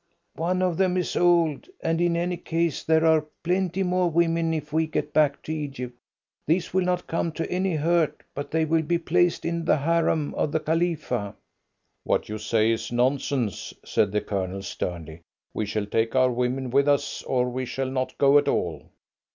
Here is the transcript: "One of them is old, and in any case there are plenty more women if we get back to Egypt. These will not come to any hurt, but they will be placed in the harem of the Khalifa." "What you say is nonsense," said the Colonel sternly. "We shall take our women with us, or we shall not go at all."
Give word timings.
"One 0.37 0.63
of 0.63 0.77
them 0.77 0.97
is 0.97 1.15
old, 1.15 1.69
and 1.83 2.01
in 2.01 2.17
any 2.17 2.35
case 2.37 2.83
there 2.83 3.05
are 3.05 3.27
plenty 3.43 3.83
more 3.83 4.09
women 4.09 4.51
if 4.51 4.73
we 4.73 4.87
get 4.87 5.13
back 5.13 5.43
to 5.43 5.53
Egypt. 5.53 5.95
These 6.47 6.73
will 6.73 6.83
not 6.85 7.05
come 7.05 7.31
to 7.33 7.47
any 7.51 7.75
hurt, 7.75 8.23
but 8.33 8.49
they 8.49 8.65
will 8.65 8.81
be 8.81 8.97
placed 8.97 9.45
in 9.45 9.63
the 9.63 9.77
harem 9.77 10.33
of 10.33 10.51
the 10.53 10.59
Khalifa." 10.59 11.35
"What 12.03 12.29
you 12.29 12.39
say 12.39 12.71
is 12.71 12.91
nonsense," 12.91 13.75
said 13.85 14.11
the 14.11 14.21
Colonel 14.21 14.63
sternly. 14.63 15.21
"We 15.53 15.67
shall 15.67 15.85
take 15.85 16.15
our 16.15 16.31
women 16.31 16.71
with 16.71 16.87
us, 16.87 17.21
or 17.21 17.49
we 17.51 17.65
shall 17.67 17.91
not 17.91 18.17
go 18.17 18.39
at 18.39 18.47
all." 18.47 18.87